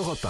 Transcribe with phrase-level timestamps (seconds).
[0.00, 0.26] Europe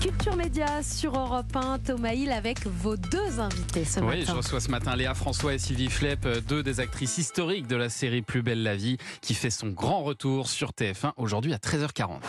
[0.00, 4.22] Culture Média sur Europe 1, Thomas Hill avec vos deux invités ce oui, matin.
[4.26, 7.90] je reçois ce matin Léa François et Sylvie Flepp, deux des actrices historiques de la
[7.90, 12.20] série Plus belle la vie, qui fait son grand retour sur TF1 aujourd'hui à 13h40.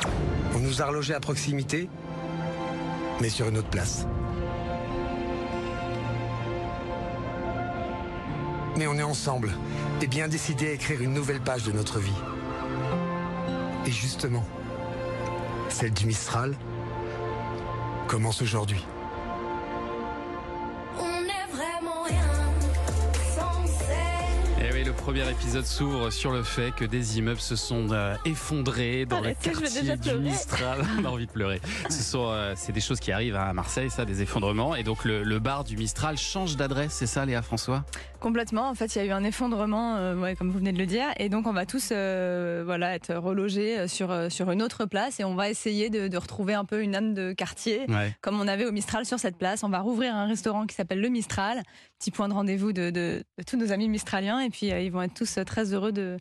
[0.56, 1.88] On nous a relogés à proximité,
[3.22, 4.06] mais sur une autre place.
[8.76, 9.54] Mais on est ensemble
[10.02, 12.12] et bien décidé à écrire une nouvelle page de notre vie.
[13.86, 14.46] Et justement,
[15.78, 16.56] celle du Mistral
[18.08, 18.84] commence aujourd'hui.
[20.98, 22.24] On est vraiment rien
[23.36, 23.64] sans
[24.60, 24.66] elle.
[24.66, 28.16] Et oui, le premier épisode s'ouvre sur le fait que des immeubles se sont euh,
[28.26, 30.20] effondrés dans Arrêtez, le quartier du.
[30.20, 30.84] Mistral.
[31.00, 31.62] On a envie de pleurer.
[31.92, 34.74] Ce sont, euh, c'est des choses qui arrivent à Marseille, ça, des effondrements.
[34.74, 37.86] Et donc le, le bar du Mistral change d'adresse, c'est ça, Léa François?
[38.20, 38.68] Complètement.
[38.70, 40.86] En fait, il y a eu un effondrement, euh, ouais, comme vous venez de le
[40.88, 44.86] dire, et donc on va tous, euh, voilà, être relogés euh, sur sur une autre
[44.86, 48.16] place, et on va essayer de, de retrouver un peu une âme de quartier, Ouais.
[48.22, 49.64] comme on avait au Mistral sur cette place.
[49.64, 51.62] On va rouvrir un restaurant qui s'appelle le Mistral,
[52.00, 54.92] petit point de rendez-vous de, de- de tous nos amis mistraliens, et puis euh, ils
[54.92, 56.18] vont être tous très heureux de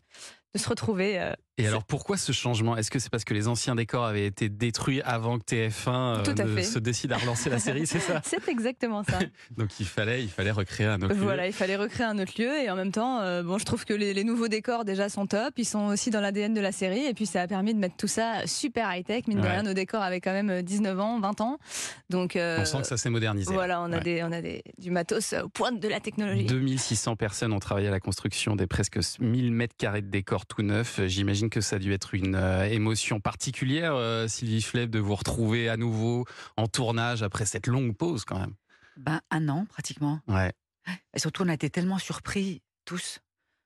[0.53, 1.19] de se retrouver.
[1.59, 1.63] Euh.
[1.63, 2.77] Et alors pourquoi ce changement?
[2.77, 5.87] Est-ce que c'est parce que les anciens décors avaient été détruits avant que TF1
[6.19, 6.63] euh, Tout à ne fait.
[6.63, 8.21] se décide à relancer la série, c'est ça?
[8.25, 9.19] C'est exactement ça.
[9.57, 11.19] Donc il fallait, il fallait recréer un autre lieu.
[11.21, 13.85] Voilà, il fallait recréer un autre lieu et en même temps, euh, bon, je trouve
[13.85, 16.71] que les, les nouveaux décors déjà sont top, ils sont aussi dans l'ADN de la
[16.71, 19.23] série et puis ça a permis de mettre tout ça super high tech.
[19.27, 19.51] Mine de Ouais.
[19.51, 21.57] rien, nos décors avaient quand même 19 ans, 20 ans,
[22.09, 23.53] donc euh, On sent que ça s'est modernisé.
[23.53, 24.03] voilà, on a Ouais.
[24.03, 26.45] des, on a des, du matos au pointe de la technologie.
[26.45, 30.61] 2600 personnes ont travaillé à la construction des presque 1000 mètres carrés de décors tout
[30.61, 30.99] neufs.
[31.07, 35.15] J'imagine que ça a dû être une euh, émotion particulière, euh, Sylvie Fleb, de vous
[35.15, 36.25] retrouver à nouveau
[36.57, 38.53] en tournage après cette longue pause quand même.
[38.97, 40.19] Ben, un an pratiquement.
[40.27, 40.51] Ouais.
[41.13, 43.19] Et surtout, on a été tellement surpris, tous.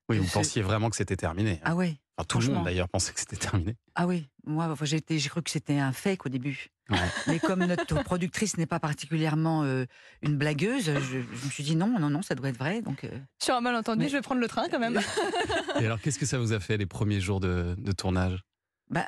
[0.10, 1.60] Oui, vous Ce- pensiez vraiment que c'était terminé.
[1.64, 3.76] Ah ouais, Enfin, tout le monde d'ailleurs pensait que c'était terminé.
[3.96, 4.28] ah oui.
[4.46, 6.68] Moi, j'ai cru que c'était un fake au début.
[6.92, 6.98] Ouais.
[7.28, 9.86] Mais comme notre productrice n'est pas particulièrement euh,
[10.22, 12.82] une blagueuse, je, je me suis dit non, non, non, ça doit être vrai.
[12.82, 13.10] Donc, euh,
[13.42, 15.00] Sur un malentendu, Mais- je vais prendre le train quand même.
[15.80, 18.44] Et alors, qu'est-ce que ça vous a fait les premiers jours de, de tournage?
[18.90, 19.08] Bah,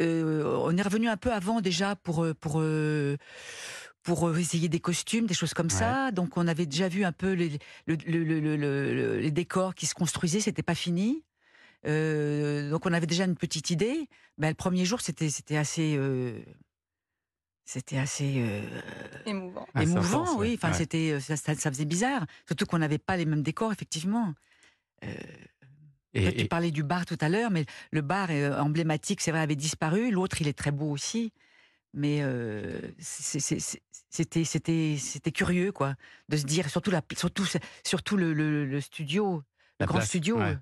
[0.00, 2.62] euh, on est revenu un peu avant déjà pour euh, pour
[4.02, 6.10] pour essayer des costumes, des choses comme ça.
[6.10, 9.74] Donc, on avait déjà vu un peu les, le- le- le- le- le- les décors
[9.74, 10.40] qui se construisaient.
[10.40, 11.24] C'était pas fini.
[11.86, 14.08] Euh, donc, on avait déjà une petite idée.
[14.36, 16.38] Ben, le premier jour, c'était c'était assez euh,
[17.64, 18.62] c'était assez euh,
[19.26, 19.66] Émouvant.
[19.74, 20.48] Ah, émouvant, ouais.
[20.48, 20.54] oui.
[20.56, 20.74] Enfin, Ouais.
[20.78, 24.34] c'était euh, ça, ça- ça faisait bizarre, surtout qu'on n'avait pas les mêmes décors, effectivement.
[25.04, 25.14] Euh,
[26.14, 29.30] Et, tu et- parlais du bar tout à l'heure, mais le bar euh, emblématique, c'est
[29.32, 30.10] vrai, avait disparu.
[30.12, 31.32] L'autre, il est très beau aussi,
[31.92, 35.96] mais euh, c'était c'était c'était curieux, quoi,
[36.28, 37.44] de se dire surtout la surtout
[37.84, 39.42] surtout le, le- le studio,
[39.80, 40.38] La le grand place, studio.
[40.38, 40.56] ouais.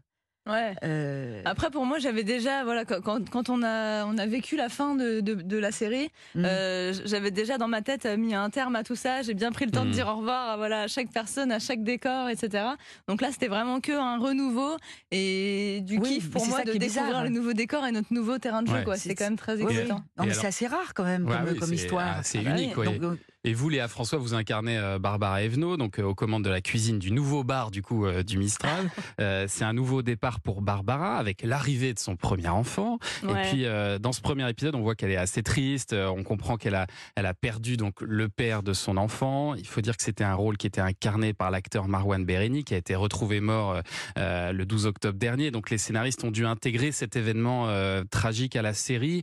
[0.49, 0.75] Ouais.
[0.83, 4.97] euh, Après, pour moi, j'avais déjà, voilà, quand, on a, on a vécu la fin
[4.97, 6.45] de, de, de la série, mm.
[6.45, 9.23] Euh, j'avais déjà dans ma tête euh, mis un terme à tout ça.
[9.23, 11.59] J'ai bien pris le temps de dire au revoir à, voilà, à chaque personne, à
[11.61, 12.65] chaque décor, etc.
[13.09, 14.77] Donc là, c'était vraiment que un renouveau
[15.13, 17.25] et du Oui, kiff pour c'est moi ça de découvrir bizarre.
[17.25, 18.85] les nouveaux décors et notre nouveau terrain de jeu.
[18.85, 18.97] Ouais.
[18.97, 19.75] C'est- quand même très oui, oui.
[19.77, 20.03] excitant.
[20.19, 22.17] Mais alors- c'est assez rare quand même Ouais, comme, oui, histoire.
[22.25, 22.87] c'est Ah bah unique, oui.
[22.89, 22.99] ouais.
[22.99, 26.51] Donc, Et vous, Léa François, vous incarnez euh, Barbara Evenot, donc euh, aux commandes de
[26.51, 28.91] la cuisine du nouveau bar du coup euh, du Mistral.
[29.21, 32.99] Euh, c'est un nouveau départ pour Barbara avec l'arrivée de son premier enfant.
[33.23, 33.31] Ouais.
[33.47, 35.93] Et puis euh, dans ce premier épisode, on voit qu'elle est assez triste.
[35.93, 39.55] euh, on comprend qu'elle a, elle a perdu donc le père de son enfant.
[39.55, 42.75] Il faut dire que c'était un rôle qui était incarné par l'acteur Marwan Bereni, qui
[42.75, 43.81] a été retrouvé mort
[44.19, 45.51] euh, le 12 octobre dernier.
[45.51, 49.23] Donc les scénaristes ont dû intégrer cet événement euh, tragique à la série.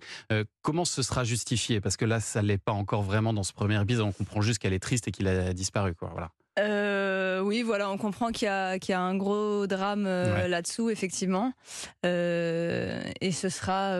[0.62, 1.81] Comment ce sera justifié?
[1.81, 4.06] Parce que là, ça l'est pas encore vraiment dans ce premier épisode.
[4.06, 5.96] On comprend juste qu'elle est triste et qu'il a disparu.
[5.96, 6.09] Quoi.
[6.12, 6.31] Voilà.
[6.59, 10.47] Euh, oui, voilà, on comprend qu'il y, y a un gros drame euh, Ouais.
[10.47, 11.53] là-dessous, effectivement.
[12.06, 13.97] Euh, et ce sera,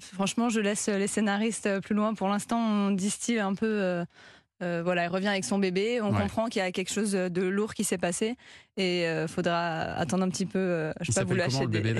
[0.00, 2.14] franchement, je laisse les scénaristes plus loin.
[2.14, 4.04] Pour l'instant, on distille un peu.
[4.60, 6.00] voilà, elle revient avec son bébé.
[6.00, 6.20] On Ouais.
[6.22, 8.36] comprend qu'il y a quelque chose de lourd qui s'est passé
[8.76, 10.92] et faudra attendre un petit peu.
[11.00, 11.94] je Il vais pas vous s'appelle comment lâcher le bébé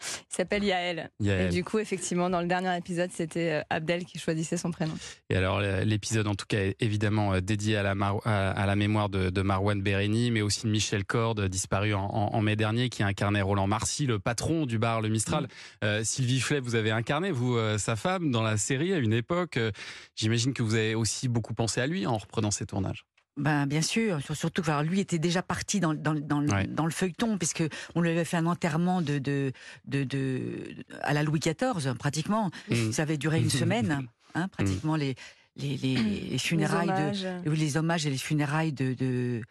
[0.00, 1.10] Il s'appelle Yael.
[1.20, 1.46] Yael.
[1.46, 4.94] Et du coup, effectivement, dans le dernier épisode, c'était euh, Abdel qui choisissait son prénom.
[5.28, 8.50] Et alors euh, l'épisode en tout cas est évidemment euh, dédié à la, mar- à,
[8.50, 12.56] à la mémoire de, de Marwan Bereni, mais aussi de Michel Corde, disparu en, mai
[12.56, 15.48] dernier, qui incarnait Roland Marcy, le patron du bar Le Mistral.
[15.84, 19.12] Euh, Sylvie Fleb, vous avez incarné, vous, euh, sa femme, dans la série à une
[19.12, 19.56] époque.
[19.56, 19.70] Euh,
[20.16, 23.04] J'imagine que vous avez aussi beaucoup pensé à lui en reprenant ses tournages.
[23.36, 26.66] Ben, bien sûr, sur- surtout que lui était déjà parti dans, dans, dans, le- Ouais.
[26.66, 27.62] dans le feuilleton, puisque
[27.94, 29.52] on lui avait fait un enterrement de, de,
[29.86, 32.50] de, de- à la Louis XIV, pratiquement.
[32.70, 32.92] Mm.
[32.92, 35.14] Ça avait duré une semaine, hein, pratiquement les,
[35.56, 37.44] les, les, les funérailles Les hommages.
[37.46, 39.42] les hommages et les funérailles de, de,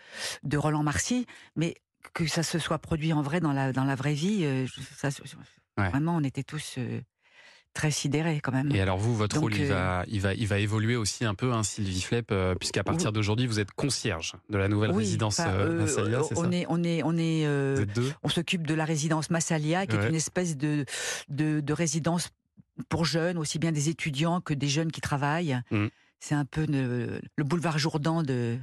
[0.43, 1.25] de Roland Marcy,
[1.55, 1.75] mais
[2.13, 4.81] que ça se soit produit en vrai dans la, dans la vraie vie, euh, je-
[4.97, 5.09] ça,
[5.77, 5.89] Ouais.
[5.89, 6.99] vraiment, on était tous euh,
[7.73, 8.71] très sidérée quand même.
[8.75, 11.23] Et alors vous, votre Donc, rôle, il, euh, va, il, va, il va évoluer aussi
[11.25, 14.91] un peu, hein, Sylvie Flepp, euh, puisqu'à partir d'aujourd'hui, vous êtes concierge de la nouvelle
[14.91, 17.47] Oui, résidence euh, Massalia, c'est ça on est, on est, on est,
[18.23, 20.05] on s'occupe de la résidence Massalia, qui Ouais.
[20.05, 20.85] est une espèce de,
[21.29, 22.29] de, de résidence
[22.89, 25.59] pour jeunes, aussi bien des étudiants que des jeunes qui travaillent.
[25.71, 25.87] Mm.
[26.19, 28.57] C'est un peu le, le boulevard Jourdan de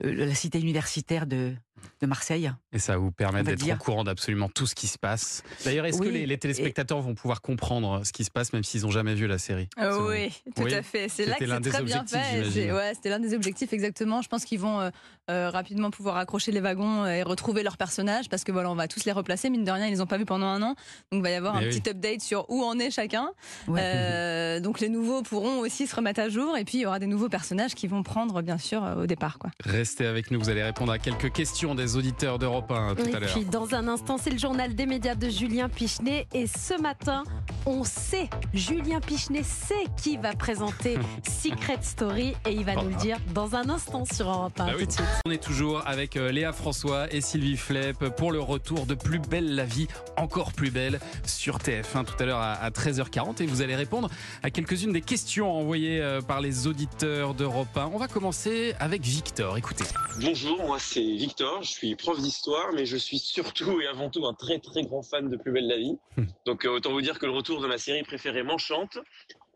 [0.00, 1.54] la cité universitaire de,
[2.02, 2.50] de Marseille.
[2.72, 5.42] Et ça vous permet d'être au courant d'absolument tout ce qui se passe.
[5.64, 8.82] D'ailleurs, est-ce que les, et- téléspectateurs vont pouvoir comprendre ce qui se passe, même s'ils
[8.82, 10.74] n'ont jamais vu la série Euh, Selon oui, tout Oui.
[10.74, 11.08] à fait.
[11.08, 12.72] C'est là C'était que l'un c'est des très bien objectifs, fait.
[12.72, 14.20] Ouais, c'était l'un des objectifs exactement.
[14.20, 14.90] Je pense qu'ils vont euh,
[15.30, 18.88] euh, rapidement pouvoir accrocher les wagons et retrouver leurs personnages parce que voilà, on va
[18.88, 19.48] tous les replacer.
[19.48, 20.74] Mine de rien, ils les ont pas vus pendant un an,
[21.10, 21.80] donc il va y avoir Mais un oui.
[21.80, 23.30] petit update sur où en est chacun.
[23.68, 23.80] Ouais.
[23.82, 26.98] Euh, donc les nouveaux pourront aussi se remettre à jour et puis il y aura
[26.98, 29.50] des nouveaux personnages qui vont prendre bien sûr euh, au départ quoi.
[29.64, 33.14] Restez avec nous, vous allez répondre à quelques questions des auditeurs d'Europe 1 tout Et
[33.14, 33.30] à l'heure.
[33.32, 36.26] puis dans un instant, c'est le journal des médias de Julien Pichenet.
[36.34, 37.24] Et ce matin,
[37.66, 40.98] on sait, Julien Pichenet sait qui va présenter
[41.42, 42.34] Secret Story.
[42.46, 44.66] Et il va nous le dire dans un instant sur Europe 1.
[44.66, 44.86] Bah oui.
[45.26, 49.18] On est toujours avec euh, Léa François et Sylvie Flepp pour le retour de Plus
[49.20, 49.86] belle la vie,
[50.16, 53.42] encore plus belle, sur TF1 tout à l'heure à, à 13h40.
[53.42, 54.08] Et vous allez répondre
[54.42, 57.90] à quelques-unes des questions envoyées euh, par les auditeurs d'Europe 1.
[57.92, 59.56] On va commencer avec Victor.
[59.58, 59.75] Écoutez.
[60.20, 64.26] Bonjour, moi c'est Victor, je suis prof d'histoire, mais je suis surtout et avant tout
[64.26, 65.98] un très très grand fan de Plus belle la vie.
[66.16, 66.24] Hmm.
[66.46, 68.98] Donc euh, autant vous dire que le retour de ma série préférée m'enchante.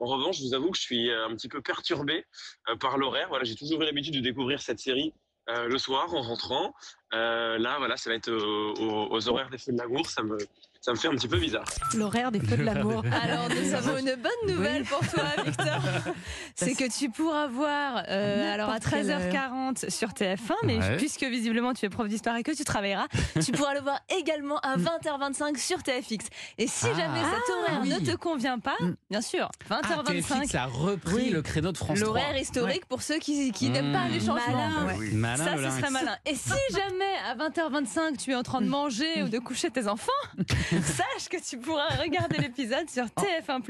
[0.00, 2.25] En revanche, je vous avoue que je suis euh, un petit peu perturbé
[2.69, 3.28] euh, par l'horaire.
[3.28, 5.14] Voilà, j'ai toujours eu l'habitude de découvrir cette série
[5.50, 6.75] euh, le soir en rentrant.
[7.14, 10.08] Euh, là, voilà, ça va être aux, aux horaires des Feux de l'amour.
[10.08, 10.38] Ça me,
[10.80, 11.64] ça me fait un petit peu bizarre.
[11.94, 13.02] L'horaire des feux de l'amour.
[13.22, 15.80] Alors nous avons une bonne nouvelle pour toi Victor.
[16.54, 20.96] C'est que tu pourras voir euh, alors à N'importe quelle 13h40 sur TF1 mais Ouais.
[20.96, 23.08] puisque visiblement tu es prof d'histoire et que tu travailleras,
[23.44, 24.84] tu pourras le voir également à Mm.
[24.84, 26.26] 20h25 sur TFX.
[26.58, 26.96] Et si Ah.
[26.96, 27.88] jamais cet horaire oui.
[27.90, 28.94] ne te convient pas, Mm.
[29.10, 30.04] bien sûr, Ah, 20h25
[30.42, 31.30] TFX a repris Oui.
[31.30, 32.06] le créneau de France 3.
[32.06, 34.12] L'horaire historique pour ceux qui, qui n'aiment pas Mmh.
[34.12, 34.46] les changements.
[34.46, 34.86] Malin.
[34.86, 34.94] Ouais.
[34.98, 35.10] Oui.
[35.12, 36.16] Malin, Ça, ce serait malin.
[36.24, 39.88] Et si jamais à 20h25 tu es en train de manger ou de coucher tes
[39.88, 40.11] enfants,
[40.70, 43.61] sache que tu pourras regarder l'épisode sur TF1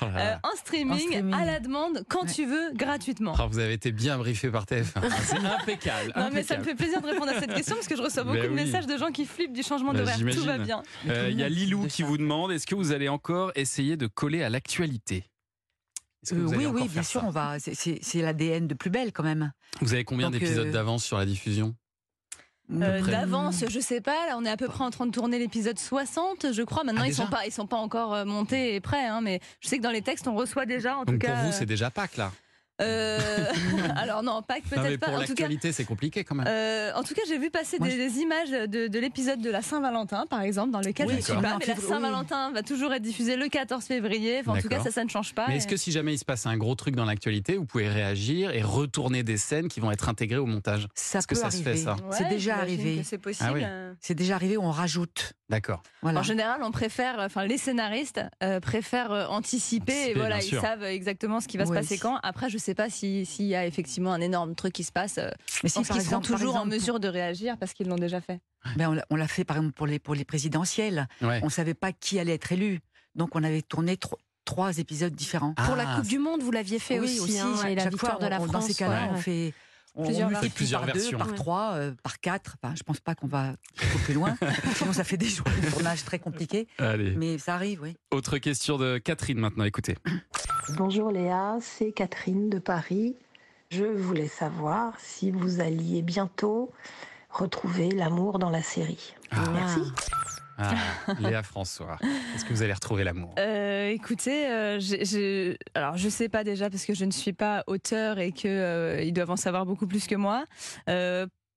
[0.00, 0.32] Oh là là.
[0.34, 1.34] euh, en, streaming, En streaming.
[1.34, 2.32] à la demande quand Ouais.
[2.32, 3.34] tu veux gratuitement.
[3.38, 4.92] Ah, vous avez été bien briefé par TF1.
[4.96, 6.12] Ah, C'est impeccable.
[6.16, 8.22] Non mais ça me fait plaisir de répondre à cette question parce que je reçois
[8.24, 8.64] beaucoup Ben de oui.
[8.64, 10.18] messages de gens qui flippent du changement Bah, d'horaire.
[10.34, 10.82] Tout va bien.
[11.08, 12.08] Euh, Il y a Lilou de qui ça.
[12.08, 15.24] vous demande est-ce que vous allez encore essayer de coller à l'actualité?
[16.32, 17.58] Euh, oui, oui, bien sûr, on va.
[17.58, 19.52] c'est- l'ADN de plus belle quand même.
[19.82, 21.74] Vous avez combien d'épisodes euh, d'avance sur la diffusion?
[22.72, 23.02] Euh.
[23.02, 24.26] D'avance, je sais pas.
[24.26, 26.82] Là, on est à peu près en train de tourner l'épisode 60, je crois.
[26.84, 29.06] Maintenant, Ah, ils sont pas, ils sont pas encore euh, montés et prêts.
[29.06, 30.96] Hein, mais je sais que dans les textes, on reçoit déjà.
[30.96, 32.32] En Donc tout pour cas, vous, c'est déjà Pâques là.
[32.80, 33.18] Euh,
[33.96, 35.18] alors non, pas que Non, mais peut-être pour pas.
[35.18, 36.46] En tout cas, l'actualité, c'est compliqué quand même.
[36.48, 39.40] Euh, en tout cas, j'ai vu passer Moi, des, je- des images de, de l'épisode
[39.40, 41.56] de la Saint-Valentin, par exemple, dans lequel Oui, je ne suis pas.
[41.58, 44.40] Mais la Saint-Valentin va toujours être diffusée le 14 février.
[44.40, 45.46] Enfin, en tout cas, ça, ça ne change pas.
[45.48, 47.66] Mais Et- est-ce que si jamais il se passe un gros truc dans l'actualité, vous
[47.66, 50.88] pouvez réagir et retourner des scènes qui vont être intégrées au montage?
[50.94, 51.96] Ça Est-ce que ça se fait, ça?
[52.10, 53.02] C'est Ouais, déjà arrivé.
[53.04, 53.48] C'est possible.
[53.48, 53.94] Ah oui.
[54.00, 55.34] C'est déjà arrivé, on rajoute.
[55.50, 55.82] D'accord.
[56.02, 56.20] Voilà.
[56.20, 59.44] En général, on préfère, enfin, les scénaristes euh, préfèrent anticiper.
[59.44, 62.18] Anticiper, et voilà, ils savent exactement ce qui va se passer quand.
[62.22, 65.18] Après, je sais pas si- s'il y a effectivement un énorme truc qui se passe.
[65.18, 65.28] euh,
[65.62, 68.20] Mais je par qu'ils exemple, par toujours en mesure de réagir parce qu'ils l'ont déjà
[68.20, 68.40] fait.
[68.76, 71.06] ben, on l'a- fait par exemple pour les, pour les présidentielles.
[71.22, 71.40] Ouais.
[71.42, 72.80] On ne savait pas qui allait être élu.
[73.14, 75.54] Donc on avait tourné tro- trois épisodes différents.
[75.54, 78.18] Pour la Ah, Coupe du Monde, vous l'aviez fait Oui, aussi, hein, et la victoire
[78.18, 78.52] fois, de la on- France.
[78.52, 79.08] Dans ces cas-là, ouais.
[79.12, 79.54] on fait.
[79.96, 81.10] On, Plusieurs fait Plusieurs par versions.
[81.12, 81.34] deux, par Ouais.
[81.36, 82.56] trois, euh, par quatre.
[82.60, 84.36] Enfin, je pense pas qu'on va beaucoup plus loin.
[84.74, 86.66] Sinon, ça fait des jours de tournage très compliqués.
[86.78, 87.12] Allez.
[87.14, 87.96] Mais ça arrive, oui.
[88.10, 89.96] Autre question de Catherine maintenant, écoutez.
[90.70, 93.16] Bonjour Léa, c'est Catherine de Paris.
[93.70, 96.72] Je voulais savoir si vous alliez bientôt
[97.30, 99.14] retrouver l'amour dans la série.
[99.30, 99.44] Ah.
[99.52, 99.80] Merci.
[100.56, 100.72] Ah,
[101.18, 101.98] Léa François,
[102.34, 103.34] est-ce que vous allez retrouver l'amour?
[103.40, 107.32] Euh, écoutez, euh, j'ai- j'ai- alors je sais pas déjà parce que je ne suis
[107.32, 110.44] pas auteur et que euh, ils doivent en savoir beaucoup plus que moi.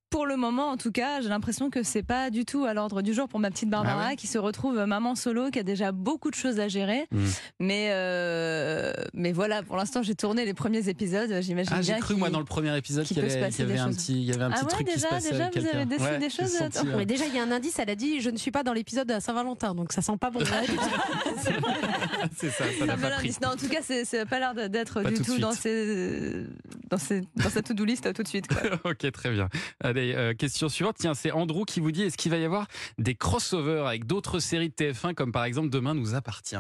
[0.10, 3.02] Pour le moment, en tout cas, j'ai l'impression que c'est pas du tout à l'ordre
[3.02, 5.64] du jour pour ma petite Barbara Ah ouais qui se retrouve maman solo, qui a
[5.64, 7.08] déjà beaucoup de choses à gérer.
[7.12, 7.26] Mm.
[7.60, 11.30] Mais euh, mais voilà, pour l'instant, j'ai tourné les premiers épisodes.
[11.42, 13.88] J'imagine Ah, j'ai cru moi dans le premier épisode qu'il y avait, y des un
[13.88, 13.98] choses.
[13.98, 15.86] petit, il y avait un Ah ouais, truc qui se déjà, passait déjà, vous avez
[15.86, 16.86] décidé Ouais, des choses, senti.
[16.96, 18.74] Mais déjà, il y a un indice, elle a dit Je ne suis pas dans
[18.74, 20.40] l'épisode de la Saint-Valentin, donc ça sent pas bon.
[22.36, 23.36] C'est ça, ça Ah, n'a bah pas pris.
[23.42, 26.46] non, en tout cas, c'est pas l'air d'être du tout dans, ces,
[26.90, 28.48] dans, ces, dans sa to-do list tout de suite.
[28.48, 28.80] Quoi.
[28.92, 29.50] ok, très bien.
[29.84, 30.96] Allez, euh, question suivante.
[31.00, 34.40] Tiens, c'est Andrew qui vous dit est-ce qu'il va y avoir des crossovers avec d'autres
[34.40, 36.56] séries de TF1 comme par exemple Demain nous appartient?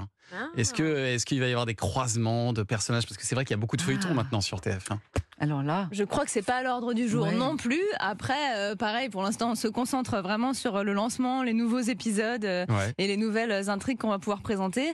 [0.58, 3.06] Est-ce que est-ce qu'il va y avoir des croisements de personnages?
[3.06, 4.15] Parce que c'est vrai qu'il y a beaucoup de feuilletons Ah.
[4.15, 4.98] maintenant sur TF1.
[5.39, 7.34] Alors là, Je crois que c'est pas à l'ordre du jour Ouais.
[7.36, 7.82] non plus.
[8.00, 12.44] Après, euh, pareil, pour l'instant, on se concentre vraiment sur le lancement, les nouveaux épisodes
[12.44, 12.94] euh, Ouais.
[12.98, 14.94] et les nouvelles intrigues qu'on va pouvoir présenter.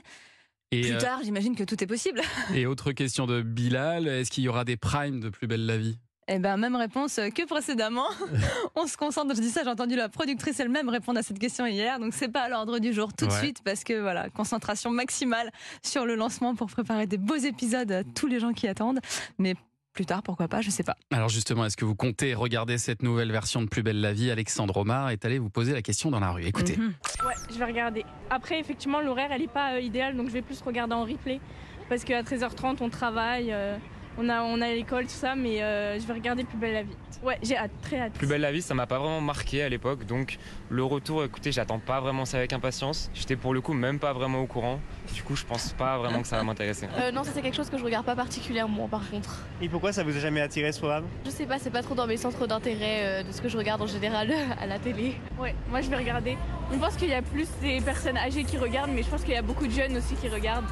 [0.70, 2.20] Et, Plus euh, tard, j'imagine que tout est possible.
[2.54, 5.76] et autre question de Bilal, est-ce qu'il y aura des primes de Plus belle la
[5.78, 5.98] vie?
[6.26, 8.06] Eh ben, même réponse que précédemment.
[8.74, 11.66] On se concentre, je dis ça, j'ai entendu la productrice elle-même répondre à cette question
[11.66, 14.90] hier, donc c'est pas à l'ordre du jour tout de suite parce que voilà, concentration
[14.90, 15.50] maximale
[15.82, 19.00] sur le lancement pour préparer des beaux épisodes à tous les gens qui attendent.
[19.38, 19.54] Mais
[19.94, 20.96] plus tard, pourquoi pas, je sais pas.
[21.12, 24.30] Alors justement, est-ce que vous comptez regarder cette nouvelle version de Plus belle la vie?
[24.30, 26.44] Alexandre Omar est allé vous poser la question dans la rue.
[26.44, 26.76] Écoutez.
[26.76, 26.94] Mhm.
[27.24, 28.04] Ouais, je vais regarder.
[28.28, 31.40] Après, effectivement, l'horaire, elle n'est pas euh, idéale, donc je vais plus regarder en replay.
[31.88, 33.76] Parce qu'à 13h30, on travaille, euh,
[34.18, 36.82] on a, on a l'école, tout ça, mais euh, je vais regarder Plus belle la
[36.82, 36.96] vie.
[37.22, 38.12] Ouais, j'ai hâte, très hâte.
[38.12, 41.52] Plus belle la vie, ça m'a pas vraiment marqué à l'époque, donc le retour, écoutez,
[41.52, 43.10] j'attends pas vraiment ça avec impatience.
[43.14, 44.80] J'étais pour le coup même pas vraiment au courant.
[45.14, 46.86] Du coup, je pense pas vraiment que ça va m'intéresser.
[46.98, 49.42] Euh, non, ça c'est quelque chose que je regarde pas particulièrement par contre.
[49.62, 51.04] Et pourquoi ça vous a jamais attiré ce programme?
[51.24, 53.56] Je sais pas, c'est pas trop dans mes centres d'intérêt euh, de ce que je
[53.56, 55.14] regarde en général à la télé.
[55.38, 56.36] Ouais, moi je vais regarder.
[56.72, 59.34] Je pense qu'il y a plus des personnes âgées qui regardent, mais je pense qu'il
[59.34, 60.64] y a beaucoup de jeunes aussi qui regardent.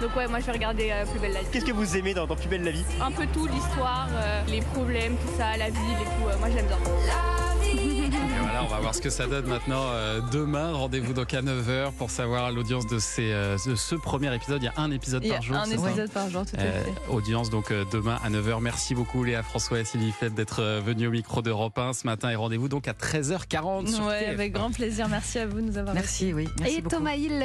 [0.00, 1.46] Donc ouais, moi je vais regarder euh, Plus belle la vie.
[1.52, 2.83] Qu'est-ce que vous aimez dans, dans Plus belle la vie?
[3.00, 6.28] Un peu tout, l'histoire, euh, les problèmes, tout ça, la ville et tout.
[6.28, 6.78] euh, moi j'aime bien.
[7.76, 8.10] Et
[8.40, 10.72] voilà, on va voir ce que ça donne maintenant euh, demain.
[10.72, 14.62] Rendez-vous donc à 9h pour savoir l'audience de, ces, euh, de ce premier épisode.
[14.62, 15.56] Il y a un épisode par jour.
[15.56, 16.92] un épisode par jour, tout à Euh, fait.
[17.10, 18.60] audience donc euh, demain à 9h.
[18.60, 22.30] Merci beaucoup Léa François et Sylvie Fett d'être venus au micro d'Europe 1 ce matin
[22.30, 24.30] et rendez-vous donc à 13h40 sur Ouais, TF1.
[24.30, 25.08] avec grand plaisir.
[25.08, 26.48] Merci à vous de nous avoir Merci, oui.
[26.60, 26.96] Merci Et beaucoup.
[26.96, 27.42] Thomas Hill,